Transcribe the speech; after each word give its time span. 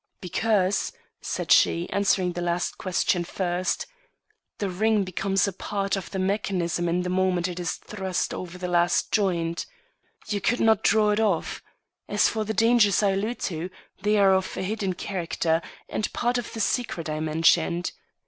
"Because," 0.19 0.91
said 1.21 1.51
she, 1.51 1.87
answering 1.91 2.33
the 2.33 2.41
last 2.41 2.79
question 2.79 3.23
first, 3.23 3.85
"the 4.57 4.67
ring 4.67 5.03
becomes 5.03 5.47
a 5.47 5.53
part 5.53 5.95
of 5.95 6.09
the 6.09 6.17
mechanism 6.17 7.03
the 7.03 7.07
moment 7.11 7.47
it 7.47 7.59
is 7.59 7.73
thrust 7.73 8.33
over 8.33 8.57
the 8.57 8.67
last 8.67 9.11
joint. 9.11 9.67
You 10.27 10.41
could 10.41 10.59
not 10.59 10.81
draw 10.83 11.11
it 11.11 11.19
off. 11.19 11.61
As 12.09 12.27
for 12.27 12.43
the 12.45 12.51
dangers 12.55 13.03
I 13.03 13.11
allude 13.11 13.37
to, 13.41 13.69
they 14.01 14.17
are 14.17 14.33
of 14.33 14.57
a 14.57 14.63
hidden 14.63 14.93
character, 14.93 15.61
and 15.87 16.11
part 16.13 16.39
of 16.39 16.51
the 16.53 16.59
secret 16.61 17.07
I 17.07 17.19
mentioned. 17.19 17.91